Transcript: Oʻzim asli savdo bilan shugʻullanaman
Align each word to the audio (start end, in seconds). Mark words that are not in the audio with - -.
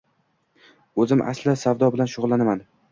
Oʻzim 1.03 1.21
asli 1.35 1.57
savdo 1.67 1.95
bilan 1.97 2.15
shugʻullanaman 2.17 2.71